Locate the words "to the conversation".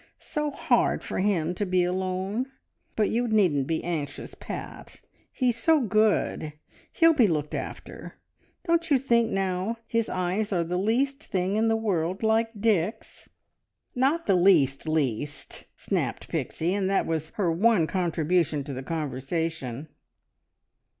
18.63-19.87